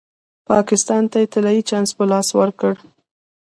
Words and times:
پاکستان 0.49 1.03
ته 1.11 1.19
طلايي 1.33 1.61
چانس 1.69 1.89
په 1.97 2.03
لاس 2.11 2.27
ورکړ. 2.39 2.73